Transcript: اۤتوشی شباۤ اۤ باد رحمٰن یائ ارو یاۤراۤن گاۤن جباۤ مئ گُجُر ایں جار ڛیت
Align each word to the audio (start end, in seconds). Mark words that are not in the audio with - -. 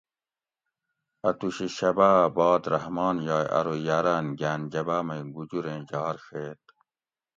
اۤتوشی 1.27 1.67
شباۤ 1.77 2.15
اۤ 2.25 2.31
باد 2.35 2.63
رحمٰن 2.73 3.15
یائ 3.27 3.45
ارو 3.57 3.75
یاۤراۤن 3.87 4.25
گاۤن 4.39 4.61
جباۤ 4.71 5.01
مئ 5.07 5.21
گُجُر 5.35 5.65
ایں 5.71 5.81
جار 5.89 6.15
ڛیت 6.25 6.61